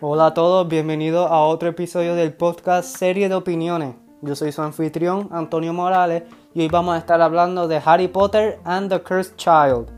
Hola 0.00 0.26
a 0.26 0.34
todos, 0.34 0.68
bienvenidos 0.68 1.28
a 1.28 1.40
otro 1.40 1.70
episodio 1.70 2.14
del 2.14 2.34
podcast 2.34 2.96
Serie 2.96 3.28
de 3.28 3.34
Opiniones. 3.34 3.96
Yo 4.22 4.36
soy 4.36 4.52
su 4.52 4.62
anfitrión, 4.62 5.28
Antonio 5.32 5.72
Morales, 5.72 6.22
y 6.54 6.60
hoy 6.60 6.68
vamos 6.68 6.94
a 6.94 6.98
estar 6.98 7.20
hablando 7.20 7.66
de 7.66 7.82
Harry 7.84 8.06
Potter 8.06 8.60
and 8.62 8.88
the 8.88 9.02
Cursed 9.02 9.34
Child. 9.34 9.90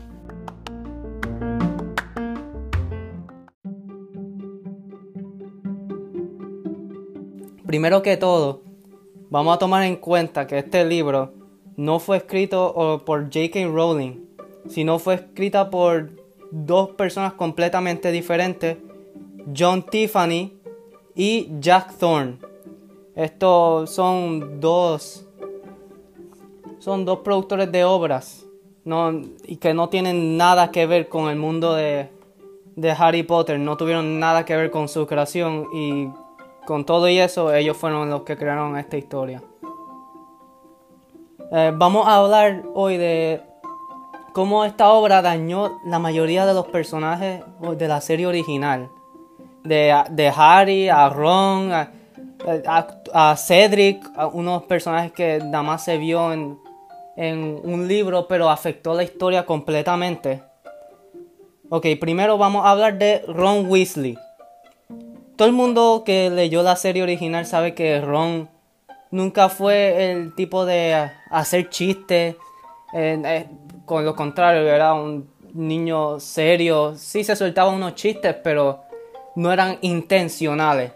Primero 7.67 8.01
que 8.01 8.17
todo, 8.17 8.63
vamos 9.29 9.55
a 9.55 9.59
tomar 9.59 9.83
en 9.83 9.97
cuenta 9.97 10.47
que 10.47 10.57
este 10.57 10.83
libro 10.83 11.33
no 11.77 11.99
fue 11.99 12.17
escrito 12.17 13.03
por 13.05 13.25
J.K. 13.25 13.67
Rowling, 13.67 14.28
sino 14.69 14.99
fue 14.99 15.15
escrita 15.15 15.69
por 15.69 16.11
dos 16.51 16.91
personas 16.91 17.33
completamente 17.33 18.11
diferentes, 18.11 18.77
John 19.55 19.83
Tiffany 19.83 20.53
y 21.15 21.49
Jack 21.59 21.97
Thorne. 21.97 22.37
Estos 23.15 23.89
son 23.89 24.61
dos 24.61 25.25
son 26.79 27.03
dos 27.03 27.19
productores 27.19 27.71
de 27.71 27.83
obras 27.83 28.45
y 29.45 29.57
que 29.57 29.73
no 29.73 29.89
tienen 29.89 30.37
nada 30.37 30.71
que 30.71 30.87
ver 30.87 31.09
con 31.09 31.29
el 31.29 31.35
mundo 31.35 31.75
de, 31.75 32.09
de 32.75 32.91
Harry 32.91 33.23
Potter, 33.23 33.59
no 33.59 33.77
tuvieron 33.77 34.19
nada 34.19 34.45
que 34.45 34.55
ver 34.55 34.71
con 34.71 34.87
su 34.87 35.05
creación 35.05 35.67
y 35.73 36.07
con 36.65 36.85
todo 36.85 37.07
y 37.09 37.19
eso, 37.19 37.53
ellos 37.53 37.77
fueron 37.77 38.09
los 38.09 38.23
que 38.23 38.37
crearon 38.37 38.77
esta 38.77 38.97
historia. 38.97 39.43
Eh, 41.51 41.71
vamos 41.75 42.07
a 42.07 42.15
hablar 42.15 42.63
hoy 42.73 42.97
de 42.97 43.41
cómo 44.33 44.65
esta 44.65 44.89
obra 44.89 45.21
dañó 45.21 45.79
la 45.85 45.99
mayoría 45.99 46.45
de 46.45 46.53
los 46.53 46.67
personajes 46.67 47.43
de 47.77 47.87
la 47.87 48.01
serie 48.01 48.27
original. 48.27 48.89
De, 49.63 50.31
Harry, 50.35 50.89
a 50.89 51.09
Ron, 51.09 51.71
a, 51.71 53.35
Cedric, 53.37 54.03
a 54.15 54.27
unos 54.27 54.63
personajes 54.63 55.11
que 55.11 55.39
nada 55.43 55.63
más 55.63 55.83
se 55.83 55.97
vio 55.97 56.31
en, 56.33 56.57
en 57.15 57.59
un 57.63 57.87
libro, 57.87 58.27
pero 58.27 58.49
afectó 58.49 58.93
la 58.93 59.03
historia 59.03 59.45
completamente. 59.45 60.41
Ok, 61.69 61.85
primero 61.99 62.37
vamos 62.37 62.65
a 62.65 62.71
hablar 62.71 62.97
de 62.97 63.23
Ron 63.27 63.69
Weasley 63.69 64.17
todo 65.39 65.47
el 65.47 65.53
mundo 65.53 66.03
que 66.05 66.29
leyó 66.29 66.63
la 66.63 66.75
serie 66.75 67.01
original 67.01 67.45
sabe 67.45 67.73
que 67.73 68.01
Ron 68.01 68.49
nunca 69.09 69.47
fue 69.47 70.11
el 70.11 70.35
tipo 70.35 70.65
de 70.65 71.11
hacer 71.29 71.69
chistes. 71.69 72.35
Eh, 72.93 73.47
con 73.85 74.05
lo 74.05 74.15
contrario, 74.15 74.61
era 74.61 74.93
un 74.93 75.29
niño 75.53 76.19
serio. 76.19 76.95
Sí 76.95 77.23
se 77.23 77.35
soltaba 77.35 77.71
unos 77.71 77.95
chistes, 77.95 78.35
pero 78.43 78.81
no 79.35 79.51
eran 79.51 79.77
intencionales. 79.81 80.91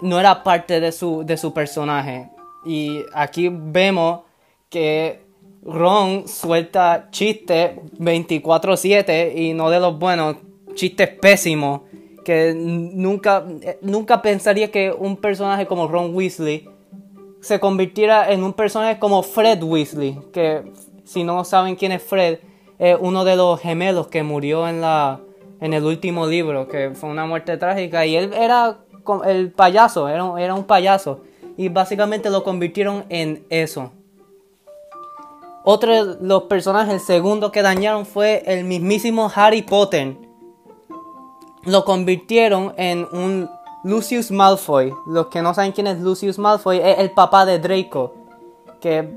No 0.00 0.18
era 0.18 0.42
parte 0.42 0.80
de 0.80 0.92
su, 0.92 1.24
de 1.24 1.36
su 1.36 1.52
personaje. 1.52 2.28
Y 2.64 3.02
aquí 3.14 3.48
vemos 3.50 4.20
que 4.68 5.22
Ron 5.64 6.26
suelta 6.26 7.08
chistes 7.10 7.76
24/7 7.98 9.32
y 9.36 9.52
no 9.52 9.70
de 9.70 9.78
los 9.78 9.98
buenos, 9.98 10.36
chistes 10.74 11.08
pésimos 11.08 11.82
que 12.24 12.54
nunca, 12.54 13.44
nunca 13.80 14.22
pensaría 14.22 14.70
que 14.70 14.92
un 14.92 15.16
personaje 15.16 15.66
como 15.66 15.88
Ron 15.88 16.14
Weasley 16.14 16.68
se 17.42 17.58
convirtiera 17.58 18.30
en 18.30 18.44
un 18.44 18.52
personaje 18.52 18.98
como 19.00 19.22
Fred 19.22 19.62
Weasley, 19.62 20.18
que 20.32 20.72
si 21.04 21.24
no 21.24 21.44
saben 21.44 21.74
quién 21.74 21.90
es 21.90 22.02
Fred, 22.02 22.38
es 22.78 22.96
uno 22.98 23.24
de 23.24 23.36
los 23.36 23.60
gemelos 23.60 24.06
que 24.06 24.22
murió 24.22 24.68
en, 24.68 24.80
la, 24.80 25.20
en 25.60 25.74
el 25.74 25.84
último 25.84 26.26
libro, 26.26 26.68
que 26.68 26.92
fue 26.94 27.10
una 27.10 27.26
muerte 27.26 27.56
trágica, 27.56 28.06
y 28.06 28.16
él 28.16 28.32
era 28.32 28.78
el 29.24 29.50
payaso, 29.50 30.08
era, 30.08 30.24
era 30.38 30.54
un 30.54 30.64
payaso, 30.64 31.20
y 31.56 31.68
básicamente 31.68 32.30
lo 32.30 32.44
convirtieron 32.44 33.04
en 33.08 33.44
eso. 33.50 33.90
Otro 35.64 35.92
de 35.92 36.16
los 36.20 36.44
personajes, 36.44 36.94
el 36.94 37.00
segundo 37.00 37.50
que 37.50 37.62
dañaron 37.62 38.06
fue 38.06 38.44
el 38.46 38.64
mismísimo 38.64 39.30
Harry 39.34 39.62
Potter. 39.62 40.16
Lo 41.64 41.84
convirtieron 41.84 42.74
en 42.76 43.06
un 43.12 43.48
Lucius 43.84 44.30
Malfoy. 44.30 44.94
Los 45.06 45.26
que 45.26 45.42
no 45.42 45.54
saben 45.54 45.72
quién 45.72 45.86
es 45.86 46.00
Lucius 46.00 46.38
Malfoy 46.38 46.78
es 46.78 46.98
el 46.98 47.10
papá 47.10 47.44
de 47.44 47.58
Draco. 47.58 48.14
Que 48.80 49.08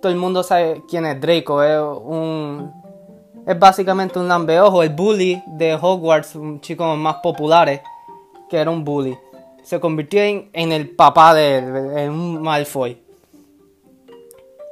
todo 0.00 0.10
el 0.10 0.18
mundo 0.18 0.42
sabe 0.42 0.82
quién 0.88 1.06
es 1.06 1.20
Draco. 1.20 1.62
Es 1.62 1.80
un. 1.80 2.72
Es 3.46 3.58
básicamente 3.58 4.18
un 4.18 4.26
lambeojo, 4.26 4.82
el 4.82 4.88
bully 4.88 5.42
de 5.46 5.74
Hogwarts, 5.74 6.34
un 6.34 6.62
chico 6.62 6.96
más 6.96 7.16
popular 7.16 7.82
que 8.48 8.56
era 8.56 8.70
un 8.70 8.84
bully. 8.84 9.18
Se 9.62 9.80
convirtió 9.80 10.22
en, 10.22 10.72
el 10.72 10.90
papá 10.90 11.34
de 11.34 11.58
él, 11.58 11.98
en 11.98 12.10
un 12.10 12.42
Malfoy. 12.42 13.02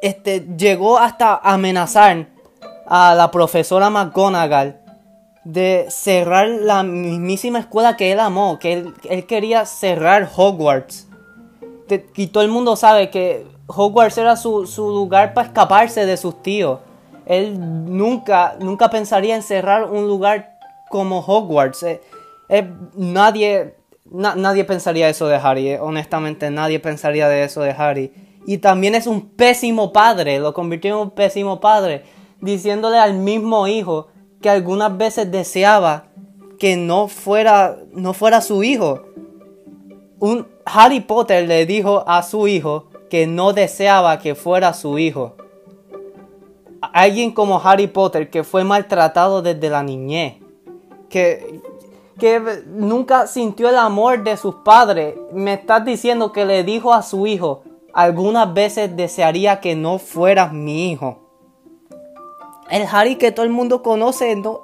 Este 0.01 0.41
llegó 0.57 0.99
hasta 0.99 1.37
amenazar 1.37 2.29
a 2.87 3.15
la 3.15 3.31
profesora 3.31 3.91
McGonagall 3.91 4.82
de 5.45 5.87
cerrar 5.89 6.49
la 6.49 6.83
mismísima 6.83 7.59
escuela 7.59 7.97
que 7.97 8.13
él 8.13 8.21
amó, 8.21 8.59
que 8.59 8.73
él, 9.09 9.27
quería 9.27 9.67
cerrar 9.67 10.29
Hogwarts. 10.35 11.09
Y 12.17 12.29
todo 12.29 12.45
el 12.45 12.51
mundo 12.51 12.77
sabe 12.77 13.11
que 13.11 13.45
Hogwarts 13.67 14.19
era 14.19 14.37
su, 14.37 14.65
lugar 14.77 15.35
para 15.35 15.49
escaparse 15.49 16.07
de 16.07 16.17
sus 16.17 16.43
tíos. 16.43 16.81
Él 17.27 17.57
nunca, 17.59 18.57
nunca 18.61 18.89
pensaría 18.91 19.35
en 19.35 19.43
cerrar 19.43 19.91
un 19.91 20.07
lugar 20.07 20.59
como 20.89 21.21
Hogwarts. 21.21 21.83
Eh, 21.83 22.01
eh, 22.49 22.71
nadie, 22.95 23.75
nadie 24.05 24.65
pensaría 24.65 25.09
eso 25.09 25.27
de 25.27 25.37
Harry, 25.37 25.69
eh, 25.71 25.81
honestamente 25.81 26.51
nadie 26.51 26.79
pensaría 26.81 27.29
de 27.29 27.45
eso 27.45 27.63
de 27.63 27.71
Harry. 27.71 28.13
Y 28.47 28.59
también 28.59 28.95
es 28.95 29.07
un 29.07 29.31
pésimo 29.31 29.93
padre, 29.93 30.39
lo 30.39 30.53
convirtió 30.53 30.95
en 30.95 31.01
un 31.01 31.11
pésimo 31.11 31.61
padre, 31.61 32.05
diciéndole 32.41 32.99
al 32.99 33.15
mismo 33.15 33.69
hijo 33.69 34.09
que 34.43 34.51
algunas 34.51 34.97
veces 34.99 35.31
deseaba 35.31 36.05
que 36.59 36.77
no 36.77 37.09
fuera, 37.09 37.79
no 37.93 38.13
fuera 38.13 38.41
su 38.41 38.63
hijo. 38.63 39.03
Un 40.19 40.47
Harry 40.65 41.01
Potter 41.01 41.49
le 41.49 41.65
dijo 41.67 42.05
a 42.07 42.23
su 42.23 42.47
hijo 42.47 42.89
que 43.09 43.27
no 43.27 43.53
deseaba 43.53 44.19
que 44.19 44.35
fuera 44.35 44.75
su 44.75 44.99
hijo. 44.99 45.37
Alguien 46.81 47.33
como 47.33 47.61
Harry 47.61 47.87
Potter 47.87 48.29
que 48.31 48.45
fue 48.45 48.65
maltratado 48.65 49.43
desde 49.43 49.71
la 49.71 49.83
niñez, 49.83 50.35
que, 51.09 51.61
que 52.19 52.41
nunca 52.67 53.27
sintió 53.27 53.69
el 53.69 53.77
amor 53.77 54.23
de 54.25 54.37
sus 54.37 54.57
padres, 54.57 55.15
me 55.33 55.55
estás 55.55 55.85
diciendo 55.85 56.33
que 56.33 56.45
le 56.45 56.65
dijo 56.65 56.93
a 56.93 57.03
su 57.03 57.27
hijo, 57.27 57.63
algunas 57.93 58.53
veces 58.53 58.97
desearía 58.97 59.61
que 59.61 59.77
no 59.77 59.99
fueras 59.99 60.53
mi 60.53 60.91
hijo. 60.91 61.22
El 62.71 62.87
Harry 62.91 63.17
que 63.17 63.33
todo 63.33 63.45
el 63.45 63.53
mundo 63.53 63.83
conoce 63.83 64.35
no, 64.37 64.63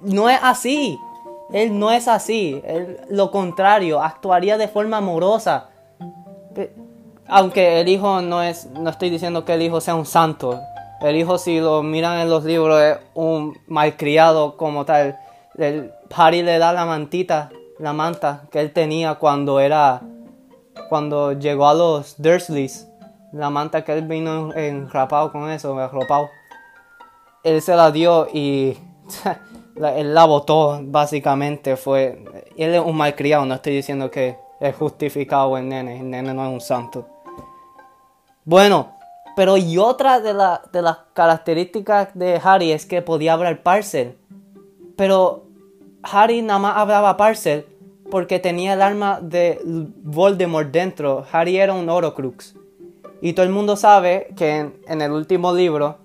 no 0.00 0.28
es 0.28 0.38
así. 0.42 0.98
Él 1.52 1.78
no 1.78 1.90
es 1.90 2.08
así. 2.08 2.62
lo 3.10 3.30
contrario, 3.30 4.02
actuaría 4.02 4.56
de 4.56 4.68
forma 4.68 4.98
amorosa. 4.98 5.68
Aunque 7.28 7.80
el 7.80 7.88
hijo 7.88 8.20
no 8.22 8.42
es, 8.42 8.66
no 8.66 8.90
estoy 8.90 9.10
diciendo 9.10 9.44
que 9.44 9.54
el 9.54 9.62
hijo 9.62 9.80
sea 9.80 9.94
un 9.94 10.06
santo. 10.06 10.58
El 11.00 11.16
hijo, 11.16 11.36
si 11.36 11.60
lo 11.60 11.82
miran 11.82 12.20
en 12.20 12.30
los 12.30 12.44
libros, 12.44 12.80
es 12.80 12.98
un 13.14 13.58
malcriado 13.66 14.56
como 14.56 14.84
tal. 14.84 15.18
El 15.58 15.92
Harry 16.14 16.42
le 16.42 16.58
da 16.58 16.72
la 16.72 16.86
mantita, 16.86 17.50
la 17.78 17.92
manta 17.92 18.44
que 18.50 18.60
él 18.60 18.72
tenía 18.72 19.16
cuando 19.16 19.60
era, 19.60 20.00
cuando 20.88 21.32
llegó 21.32 21.68
a 21.68 21.74
los 21.74 22.20
Dursleys. 22.20 22.88
La 23.32 23.50
manta 23.50 23.84
que 23.84 23.92
él 23.92 24.06
vino 24.06 24.54
enrapado 24.54 25.32
con 25.32 25.50
eso, 25.50 25.76
arropado 25.78 26.28
él 27.44 27.60
se 27.62 27.74
la 27.74 27.90
dio 27.90 28.28
y 28.32 28.76
él 29.96 30.14
la 30.14 30.24
botó, 30.24 30.80
básicamente. 30.82 31.76
Fue, 31.76 32.24
él 32.56 32.74
es 32.74 32.80
un 32.80 32.96
malcriado, 32.96 33.44
no 33.44 33.54
estoy 33.54 33.74
diciendo 33.74 34.10
que 34.10 34.36
es 34.60 34.76
justificado 34.76 35.56
el 35.56 35.68
nene, 35.68 36.00
el 36.00 36.10
nene 36.10 36.32
no 36.34 36.46
es 36.46 36.52
un 36.52 36.60
santo. 36.60 37.06
Bueno, 38.44 38.96
pero 39.36 39.56
y 39.56 39.78
otra 39.78 40.20
de, 40.20 40.34
de 40.72 40.82
las 40.82 40.98
características 41.12 42.08
de 42.14 42.40
Harry 42.42 42.72
es 42.72 42.86
que 42.86 43.02
podía 43.02 43.32
hablar 43.32 43.62
parcel. 43.62 44.18
Pero 44.96 45.44
Harry 46.02 46.42
nada 46.42 46.58
más 46.58 46.76
hablaba 46.76 47.16
parcel 47.16 47.66
porque 48.10 48.38
tenía 48.38 48.74
el 48.74 48.82
arma 48.82 49.20
de 49.22 49.58
Voldemort 49.64 50.70
dentro. 50.70 51.24
Harry 51.32 51.56
era 51.56 51.72
un 51.72 51.88
Horocrux. 51.88 52.54
Y 53.22 53.32
todo 53.32 53.46
el 53.46 53.52
mundo 53.52 53.76
sabe 53.76 54.34
que 54.36 54.70
en 54.86 55.00
el 55.00 55.12
último 55.12 55.54
libro 55.54 56.01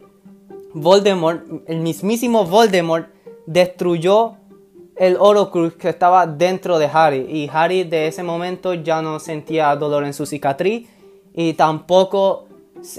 Voldemort, 0.81 1.43
el 1.67 1.79
mismísimo 1.79 2.45
Voldemort, 2.45 3.07
destruyó 3.45 4.35
el 4.95 5.17
Horocrux 5.19 5.75
que 5.75 5.89
estaba 5.89 6.27
dentro 6.27 6.79
de 6.79 6.89
Harry. 6.91 7.25
Y 7.29 7.49
Harry 7.51 7.83
de 7.83 8.07
ese 8.07 8.23
momento 8.23 8.73
ya 8.73 9.01
no 9.01 9.19
sentía 9.19 9.75
dolor 9.75 10.03
en 10.05 10.13
su 10.13 10.25
cicatriz 10.25 10.87
y 11.33 11.53
tampoco 11.53 12.45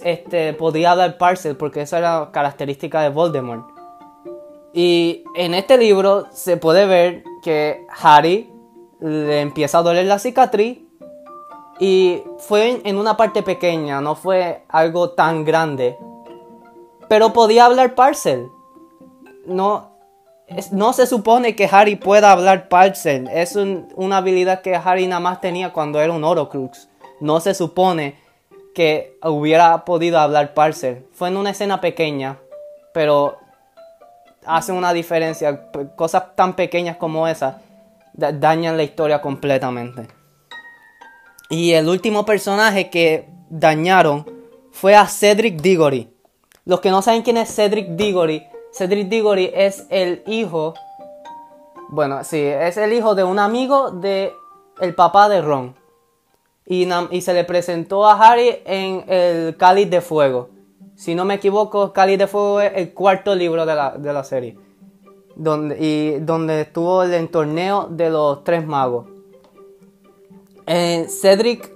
este, 0.03 0.55
podía 0.55 0.95
dar 0.95 1.19
parcel 1.19 1.57
porque 1.57 1.83
esa 1.83 1.99
era 1.99 2.31
característica 2.33 3.03
de 3.03 3.11
Voldemort. 3.11 3.67
Y 4.73 5.25
en 5.35 5.55
este 5.55 5.79
libro 5.79 6.27
se 6.33 6.57
puede 6.57 6.87
ver 6.87 7.25
que 7.43 7.87
Harry 8.03 8.51
le 9.01 9.41
empieza 9.41 9.79
a 9.79 9.83
doler 9.83 10.07
la 10.07 10.19
cicatriz 10.19 10.79
y 11.81 12.23
fue 12.39 12.81
en 12.85 12.97
una 12.97 13.17
parte 13.17 13.43
pequeña, 13.43 14.01
no 14.01 14.15
fue 14.15 14.65
algo 14.69 15.11
tan 15.11 15.45
grande. 15.45 15.97
Pero 17.09 17.33
podía 17.33 17.65
hablar 17.65 17.95
parcel. 17.95 18.49
No, 19.47 19.99
no 20.73 20.93
se 20.93 21.07
supone 21.07 21.57
que 21.57 21.69
Harry 21.71 21.97
pueda 21.97 22.33
hablar 22.33 22.69
parcel. 22.69 23.29
Es 23.33 23.57
una 23.57 24.19
habilidad 24.19 24.63
que 24.63 24.75
Harry 24.75 25.07
nada 25.07 25.21
más 25.21 25.41
tenía 25.41 25.73
cuando 25.73 26.01
era 26.01 26.13
un 26.13 26.25
Horocrux. 26.25 26.89
No 27.21 27.41
se 27.41 27.55
supone 27.55 28.17
que 28.75 29.19
hubiera 29.23 29.85
podido 29.85 30.19
hablar 30.19 30.55
parcel. 30.55 31.07
Fue 31.13 31.29
en 31.29 31.37
una 31.37 31.51
escena 31.51 31.81
pequeña, 31.81 32.39
pero 32.93 33.39
hace 34.45 34.73
una 34.73 34.93
diferencia. 34.93 35.71
Cosas 35.97 36.37
tan 36.37 36.55
pequeñas 36.55 36.97
como 36.97 37.27
esa 37.27 37.61
dañan 38.15 38.77
la 38.77 38.83
historia 38.83 39.21
completamente. 39.21 40.09
Y 41.49 41.73
el 41.73 41.89
último 41.89 42.25
personaje 42.25 42.91
que 42.91 43.29
dañaron 43.49 44.27
fue 44.71 44.95
a 44.95 45.07
Cedric 45.07 45.61
Diggory. 45.61 46.11
Los 46.69 46.81
que 46.81 46.91
no 46.91 47.01
saben 47.01 47.23
quién 47.23 47.39
es 47.39 47.49
Cedric 47.55 47.89
Diggory, 47.97 48.47
Cedric 48.75 49.09
Diggory 49.09 49.51
es 49.55 49.87
el 49.89 50.23
hijo, 50.27 50.75
bueno, 51.89 52.23
sí, 52.25 52.43
es 52.43 52.77
el 52.77 52.93
hijo 52.93 53.15
de 53.15 53.25
un 53.25 53.39
amigo 53.39 53.91
de 53.91 54.35
el 54.79 54.95
papá 54.95 55.31
de 55.31 55.41
Ron. 55.41 55.75
Y, 56.67 56.87
se 57.23 57.33
le 57.33 57.45
presentó 57.45 58.07
a 58.07 58.13
Harry 58.13 58.59
en 58.67 59.03
el 59.09 59.57
Cáliz 59.57 59.89
de 59.89 60.03
Fuego. 60.03 60.51
Si 60.95 61.15
no 61.15 61.25
me 61.25 61.37
equivoco, 61.37 61.95
Cáliz 61.95 62.19
de 62.19 62.27
Fuego 62.27 62.61
es 62.61 62.73
el 62.75 62.93
cuarto 62.93 63.35
libro 63.35 63.65
de 63.65 63.75
la, 63.75 63.97
de 63.97 64.13
la 64.13 64.23
serie. 64.23 64.59
Donde, 65.37 65.79
y 65.81 66.19
donde 66.21 66.61
estuvo 66.61 67.03
el 67.03 67.29
torneo 67.31 67.89
de 67.91 68.11
los 68.11 68.45
tres 68.45 68.67
magos. 68.67 69.07
Eh, 70.67 71.07
Cedric 71.09 71.73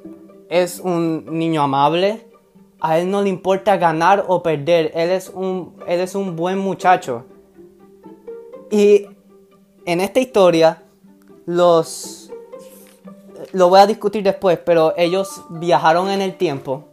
es 0.51 0.81
un 0.81 1.25
niño 1.39 1.63
amable. 1.63 2.31
A 2.83 2.99
él 2.99 3.11
no 3.11 3.23
le 3.23 3.29
importa 3.29 3.77
ganar 3.77 4.25
o 4.27 4.43
perder. 4.43 4.91
Él 4.95 5.11
es 5.11 5.31
un, 5.33 5.77
él 5.87 6.01
es 6.01 6.15
un 6.15 6.35
buen 6.35 6.59
muchacho. 6.59 7.25
Y 8.71 9.07
en 9.87 10.01
esta 10.01 10.21
historia, 10.21 10.83
los... 11.47 12.31
Lo 13.53 13.69
voy 13.69 13.81
a 13.81 13.87
discutir 13.87 14.23
después, 14.23 14.59
pero 14.59 14.95
ellos 14.97 15.43
viajaron 15.49 16.09
en 16.11 16.23
el 16.23 16.37
tiempo. 16.37 16.85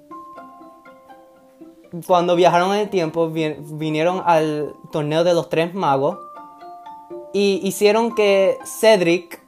Cuando 2.05 2.35
viajaron 2.35 2.73
en 2.73 2.81
el 2.81 2.89
tiempo, 2.89 3.29
vinieron 3.29 4.21
al 4.25 4.75
torneo 4.91 5.23
de 5.23 5.33
los 5.33 5.49
tres 5.49 5.73
magos. 5.73 6.17
Y 7.33 7.61
hicieron 7.63 8.13
que 8.13 8.57
Cedric 8.63 9.39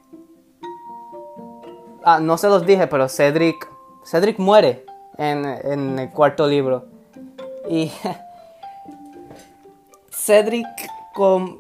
Ah, 2.04 2.20
no 2.20 2.38
se 2.38 2.48
los 2.48 2.66
dije, 2.66 2.88
pero 2.88 3.08
Cedric. 3.08 3.70
Cedric 4.04 4.40
muere 4.40 4.86
en, 5.18 6.00
el 6.00 6.10
cuarto 6.10 6.48
libro. 6.48 6.86
Y. 7.70 7.92
Cedric 10.10 10.68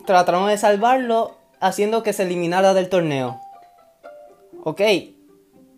trataron 0.06 0.48
de 0.48 0.58
salvarlo 0.58 1.36
haciendo 1.60 2.04
que 2.04 2.14
se 2.14 2.24
eliminara 2.24 2.74
del 2.74 2.90
torneo. 2.90 3.40
Ok, 4.64 4.82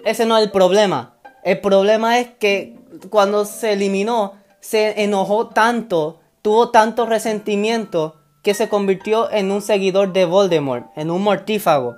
ese 0.04 0.26
no 0.26 0.38
es 0.38 0.44
el 0.44 0.52
problema. 0.52 1.16
El 1.44 1.60
problema 1.60 2.20
es 2.20 2.30
que 2.40 2.78
cuando 3.10 3.46
se 3.46 3.74
eliminó, 3.74 4.34
se 4.60 5.04
enojó 5.04 5.48
tanto, 5.48 6.20
tuvo 6.42 6.72
tanto 6.72 7.06
resentimiento, 7.06 8.16
que 8.44 8.54
se 8.54 8.68
convirtió 8.68 9.32
en 9.32 9.52
un 9.52 9.62
seguidor 9.62 10.12
de 10.12 10.26
Voldemort, 10.26 10.86
en 10.98 11.10
un 11.10 11.24
mortífago. 11.24 11.96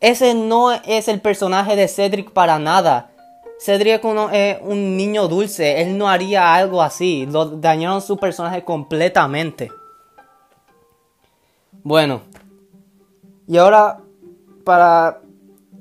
Ese 0.00 0.34
no 0.34 0.72
es 0.72 1.08
el 1.08 1.20
personaje 1.20 1.76
de 1.76 1.88
Cedric 1.88 2.30
para 2.30 2.58
nada. 2.58 3.10
Cedric 3.58 4.04
es 4.32 4.58
un 4.60 4.96
niño 4.96 5.28
dulce, 5.28 5.80
él 5.80 5.96
no 5.96 6.08
haría 6.08 6.54
algo 6.54 6.82
así. 6.82 7.26
Lo 7.26 7.46
dañaron 7.46 8.02
su 8.02 8.16
personaje 8.16 8.64
completamente. 8.64 9.70
Bueno, 11.82 12.22
y 13.46 13.56
ahora 13.56 14.00
para 14.64 15.20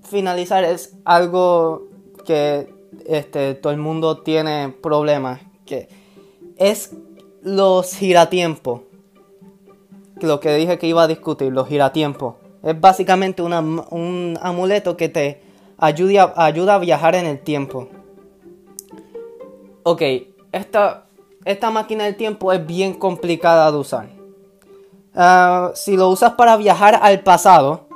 finalizar 0.04 0.64
es 0.64 0.96
algo 1.04 1.88
que 2.26 2.74
este, 3.06 3.56
todo 3.56 3.74
el 3.74 3.80
mundo 3.80 4.22
tiene 4.22 4.70
problemas, 4.70 5.42
que 5.66 5.90
es 6.58 6.92
los 7.42 7.96
giratiempos. 7.96 8.82
Lo 10.22 10.40
que 10.40 10.56
dije 10.56 10.78
que 10.78 10.88
iba 10.88 11.04
a 11.04 11.08
discutir, 11.08 11.52
los 11.52 11.68
giratiempos. 11.68 12.36
Es 12.64 12.80
básicamente 12.80 13.42
un 13.42 14.40
amuleto 14.42 14.96
que 14.96 15.10
te 15.10 15.42
ayuda, 15.78 16.34
ayuda 16.36 16.76
a 16.76 16.80
viajar 16.80 17.16
en 17.16 17.26
el 17.26 17.40
tiempo. 17.40 17.90
Ok, 19.84 20.02
esta, 20.52 21.06
esta 21.46 21.72
máquina 21.72 22.06
del 22.06 22.16
tiempo 22.16 22.52
es 22.52 22.66
bien 22.66 22.94
complicada 22.94 23.72
de 23.72 23.78
usar. 23.78 24.10
Ah, 25.14 25.72
si 25.76 25.96
lo 25.96 26.10
usas 26.10 26.34
para 26.34 26.58
viajar 26.58 27.00
al 27.02 27.22
pasado 27.22 27.88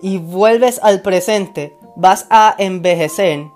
y 0.00 0.18
vuelves 0.18 0.80
al 0.82 1.02
presente, 1.02 1.76
vas 1.96 2.26
a 2.30 2.54
envejecer. 2.58 3.46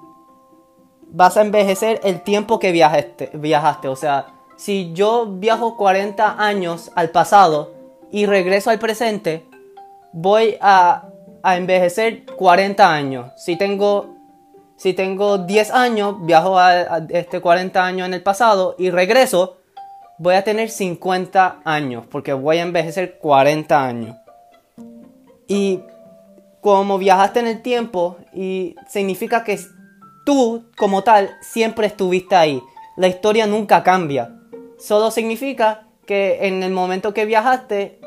Vas 1.09 1.37
a 1.37 1.43
envejecer 1.43 2.01
el 2.05 2.23
tiempo 2.23 2.59
que 2.59 2.73
viajaste. 2.73 3.31
viajaste. 3.33 3.89
O 3.89 3.97
sea, 3.97 4.27
si 4.57 4.93
yo 4.93 5.27
viajo 5.27 5.77
40 5.77 6.43
años 6.43 6.91
al 6.95 7.11
pasado 7.11 7.73
y 8.11 8.27
regreso 8.27 8.71
al 8.71 8.79
presente, 8.79 9.47
voy 10.13 10.57
a, 10.61 11.09
envejecer 11.55 12.25
40 12.25 12.93
años. 12.93 13.31
Si 13.37 13.57
tengo, 13.57 14.17
si 14.77 14.95
tengo 14.95 15.39
10 15.39 15.71
años, 15.71 16.17
viajo 16.27 16.59
a, 16.59 16.99
este 17.11 17.41
40 17.41 17.85
años 17.85 18.09
en 18.09 18.15
el 18.15 18.23
pasado 18.25 18.75
y 18.79 18.91
regreso, 18.91 19.59
voy 20.19 20.35
a 20.35 20.43
tener 20.43 20.71
50 20.71 21.61
años 21.65 22.05
porque 22.11 22.33
voy 22.33 22.59
a 22.59 22.63
envejecer 22.63 23.19
40 23.19 23.87
años. 23.87 24.17
Y 25.47 25.83
como 26.61 26.99
viajaste 26.99 27.39
en 27.39 27.47
el 27.47 27.63
tiempo 27.63 28.17
y 28.35 28.75
significa 28.89 29.45
que 29.45 29.61
tú 30.25 30.65
como 30.77 31.05
tal 31.05 31.31
siempre 31.43 31.87
estuviste 31.87 32.35
ahí. 32.35 32.61
La 32.97 33.07
historia 33.07 33.47
nunca 33.47 33.85
cambia. 33.85 34.35
Solo 34.81 35.13
significa 35.13 35.87
que 36.07 36.49
en 36.49 36.65
el 36.65 36.73
momento 36.73 37.15
que 37.15 37.25
viajaste 37.25 38.01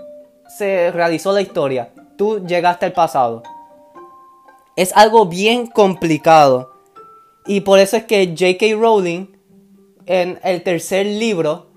se 0.58 0.92
realizó 0.92 1.32
la 1.32 1.42
historia 1.42 1.94
tú 2.20 2.46
llegaste 2.46 2.86
al 2.86 2.92
pasado. 2.92 3.44
Es 4.76 4.92
algo 4.96 5.26
bien 5.26 5.68
complicado. 5.68 6.74
Y 7.48 7.62
por 7.62 7.80
eso 7.80 7.96
es 7.96 8.04
que 8.04 8.36
J.K. 8.38 8.78
Rowling 8.78 9.28
en 10.06 10.38
el 10.44 10.62
tercer 10.62 11.06
libro 11.06 11.68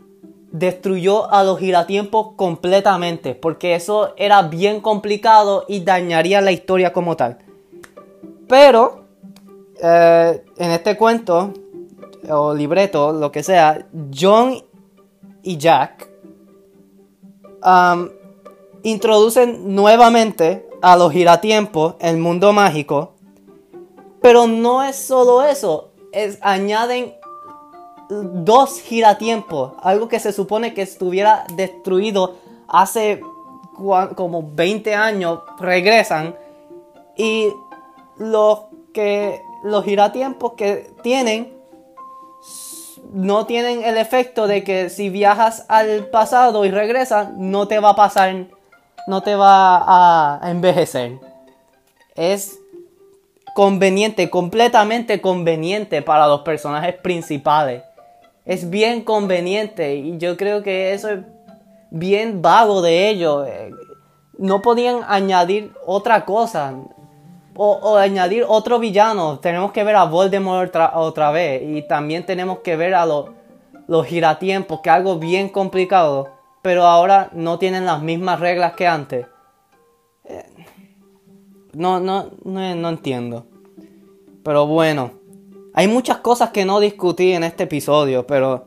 destruyó 0.50 1.32
a 1.32 1.44
los 1.44 1.60
giratiempos 1.60 2.32
completamente. 2.34 3.36
Porque 3.36 3.76
eso 3.76 4.14
era 4.16 4.42
bien 4.42 4.80
complicado 4.80 5.64
y 5.68 5.84
dañaría 5.84 6.40
la 6.40 6.50
historia 6.50 6.92
como 6.92 7.16
tal. 7.16 7.38
Pero 8.48 9.04
eh, 9.80 10.42
en 10.58 10.70
este 10.72 10.96
cuento 10.96 11.54
o 12.28 12.52
libreto, 12.52 13.12
lo 13.12 13.30
que 13.30 13.44
sea, 13.44 13.86
John 14.12 14.56
y 15.44 15.56
Jack 15.56 16.08
um, 17.64 18.08
introducen 18.82 19.74
nuevamente 19.74 20.68
a 20.80 20.96
los 20.96 21.12
giratiempos, 21.12 21.94
el 22.00 22.18
mundo 22.18 22.52
mágico. 22.52 23.14
Pero 24.20 24.46
no 24.46 24.82
es 24.82 24.96
solo 24.96 25.42
eso, 25.42 25.90
es, 26.12 26.38
añaden 26.42 27.14
dos 28.08 28.80
giratiempos, 28.80 29.72
algo 29.82 30.08
que 30.08 30.20
se 30.20 30.32
supone 30.32 30.74
que 30.74 30.82
estuviera 30.82 31.44
destruido 31.54 32.36
hace 32.68 33.20
como 34.14 34.50
20 34.52 34.94
años, 34.94 35.40
regresan 35.58 36.36
y 37.16 37.48
los 38.18 38.64
que 38.92 39.40
los 39.64 39.84
giratiempos 39.84 40.52
que 40.52 40.90
tienen 41.02 41.56
no 43.12 43.46
tienen 43.46 43.82
el 43.82 43.96
efecto 43.96 44.46
de 44.46 44.62
que 44.62 44.88
si 44.90 45.08
viajas 45.08 45.64
al 45.68 46.06
pasado 46.06 46.64
y 46.64 46.70
regresas 46.70 47.32
no 47.32 47.66
te 47.68 47.80
va 47.80 47.90
a 47.90 47.96
pasar 47.96 48.46
no 49.06 49.22
te 49.22 49.34
va 49.34 50.40
a 50.40 50.50
envejecer. 50.50 51.18
Es 52.14 52.58
conveniente, 53.54 54.30
completamente 54.30 55.20
conveniente 55.20 56.02
para 56.02 56.26
los 56.26 56.40
personajes 56.40 56.94
principales. 56.96 57.82
Es 58.44 58.68
bien 58.70 59.02
conveniente 59.02 59.94
y 59.96 60.18
yo 60.18 60.36
creo 60.36 60.62
que 60.62 60.92
eso 60.92 61.10
es 61.10 61.20
bien 61.90 62.42
vago 62.42 62.82
de 62.82 63.08
ellos. 63.08 63.46
No 64.38 64.62
podían 64.62 65.00
añadir 65.06 65.72
otra 65.86 66.24
cosa 66.24 66.74
o, 67.54 67.96
añadir 67.96 68.44
otro 68.48 68.78
villano. 68.78 69.38
Tenemos 69.38 69.72
que 69.72 69.84
ver 69.84 69.96
a 69.96 70.04
Voldemort 70.04 70.74
otra, 70.94 71.30
vez 71.30 71.62
y 71.64 71.82
también 71.82 72.26
tenemos 72.26 72.58
que 72.60 72.76
ver 72.76 72.94
a 72.94 73.06
los, 73.06 73.26
los 73.86 74.06
giratiempos, 74.06 74.80
que 74.80 74.88
es 74.88 74.96
algo 74.96 75.18
bien 75.18 75.48
complicado 75.48 76.41
pero 76.62 76.84
ahora 76.84 77.30
no 77.32 77.58
tienen 77.58 77.84
las 77.84 78.00
mismas 78.02 78.40
reglas 78.40 78.74
que 78.74 78.86
antes. 78.86 79.26
Eh, 80.24 80.44
no, 81.72 81.98
no, 81.98 82.30
no, 82.44 82.88
entiendo. 82.88 83.46
Pero 84.44 84.66
bueno, 84.66 85.12
hay 85.74 85.88
muchas 85.88 86.18
cosas 86.18 86.50
que 86.50 86.64
no 86.64 86.78
discutí 86.78 87.32
en 87.32 87.44
este 87.44 87.64
episodio, 87.64 88.26
pero 88.26 88.66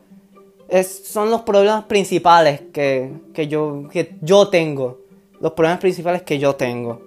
son 0.83 1.31
los 1.31 1.41
problemas 1.41 1.85
principales 1.85 2.61
que, 2.73 3.13
que, 3.33 3.47
yo, 3.47 3.87
que 3.91 4.15
yo 4.21 4.49
tengo. 4.49 4.99
Los 5.39 5.53
problemas 5.53 5.79
principales 5.79 6.23
que 6.23 6.39
yo 6.39 6.55
tengo. 6.55 7.01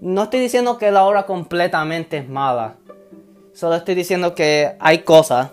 No 0.00 0.24
estoy 0.24 0.40
diciendo 0.40 0.76
que 0.76 0.90
la 0.90 1.04
obra 1.04 1.24
completamente 1.24 2.18
es 2.18 2.28
mala. 2.28 2.76
Solo 3.54 3.76
estoy 3.76 3.94
diciendo 3.94 4.34
que 4.34 4.74
hay 4.78 4.98
cosas 4.98 5.52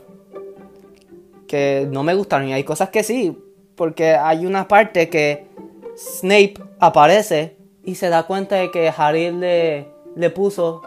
que 1.47 1.87
no 1.89 2.03
me 2.03 2.15
gustaron 2.15 2.49
y 2.49 2.53
hay 2.53 2.63
cosas 2.63 2.89
que 2.89 3.03
sí. 3.03 3.37
Porque 3.75 4.15
hay 4.15 4.45
una 4.45 4.67
parte 4.67 5.09
que 5.09 5.47
Snape 5.95 6.55
aparece 6.79 7.57
y 7.83 7.95
se 7.95 8.09
da 8.09 8.23
cuenta 8.23 8.55
de 8.55 8.71
que 8.71 8.91
Harry 8.95 9.31
le, 9.31 9.87
le 10.15 10.29
puso 10.29 10.81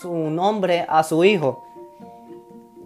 su 0.00 0.12
nombre 0.12 0.84
a 0.88 1.02
su 1.02 1.24
hijo. 1.24 1.64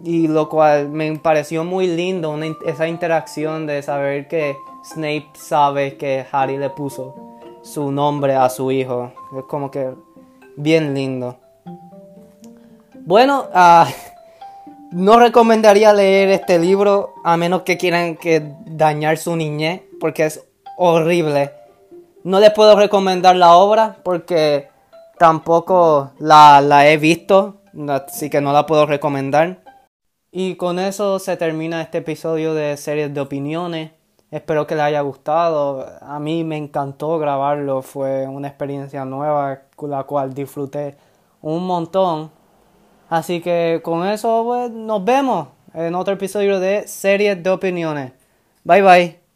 Y 0.03 0.27
lo 0.27 0.47
cual 0.47 0.89
me 0.89 1.17
pareció 1.17 1.63
muy 1.63 1.87
lindo 1.87 2.37
esa 2.65 2.87
interacción 2.87 3.65
de 3.65 3.81
saber 3.81 4.27
que 4.27 4.55
Snape 4.83 5.29
sabe 5.33 5.97
que 5.97 6.25
Harry 6.31 6.57
le 6.57 6.69
puso 6.69 7.15
su 7.61 7.91
nombre 7.91 8.35
a 8.35 8.49
su 8.49 8.71
hijo. 8.71 9.11
Es 9.37 9.43
como 9.45 9.71
que 9.71 9.93
bien 10.55 10.93
lindo. 10.93 11.37
Bueno, 13.05 13.45
uh, 13.53 13.85
no 14.91 15.19
recomendaría 15.19 15.93
leer 15.93 16.29
este 16.29 16.59
libro 16.59 17.13
a 17.23 17.37
menos 17.37 17.63
que 17.63 17.77
quieran 17.77 18.15
que 18.15 18.53
dañar 18.65 19.17
su 19.17 19.35
niñez 19.35 19.81
porque 19.99 20.25
es 20.25 20.45
horrible. 20.77 21.51
No 22.23 22.39
les 22.39 22.51
puedo 22.51 22.75
recomendar 22.75 23.35
la 23.35 23.55
obra 23.55 23.97
porque 24.03 24.69
tampoco 25.17 26.11
la, 26.19 26.61
la 26.61 26.87
he 26.89 26.97
visto, 26.97 27.61
así 27.87 28.29
que 28.29 28.41
no 28.41 28.53
la 28.53 28.65
puedo 28.65 28.85
recomendar. 28.85 29.63
Y 30.31 30.55
con 30.55 30.77
eso 30.77 31.19
se 31.19 31.37
termina 31.37 31.81
este 31.81 31.99
episodio 31.99 32.53
de 32.53 32.77
series 32.77 33.13
de 33.13 33.21
opiniones. 33.21 33.91
Espero 34.29 34.67
que 34.67 34.75
les 34.75 34.83
haya 34.83 35.01
gustado. 35.01 35.85
A 36.01 36.19
mí 36.19 36.43
me 36.43 36.57
encantó 36.57 37.17
grabarlo. 37.17 37.81
Fue 37.81 38.27
una 38.27 38.49
experiencia 38.49 39.05
nueva 39.05 39.61
con 39.75 39.89
la 39.89 40.03
cual 40.03 40.33
disfruté 40.33 40.97
un 41.41 41.65
montón. 41.65 42.29
Así 43.09 43.41
que 43.41 43.81
con 43.83 44.05
eso 44.07 44.43
pues, 44.45 44.71
nos 44.71 45.03
vemos 45.03 45.49
en 45.73 45.95
otro 45.95 46.13
episodio 46.13 46.59
de 46.59 46.87
series 46.87 47.41
de 47.41 47.49
opiniones. 47.49 48.11
Bye 48.63 48.81
bye. 48.81 49.26